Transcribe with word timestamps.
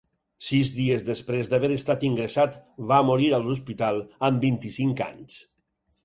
Sis 0.43 0.69
dies 0.75 1.03
després 1.09 1.49
d’haver 1.51 1.67
estat 1.75 2.05
ingressat 2.07 2.57
va 2.91 2.97
morir 3.09 3.27
a 3.37 3.41
l’hospital 3.43 4.01
amb 4.31 4.41
vint-i-cinc 4.47 5.05
anys. 5.09 5.37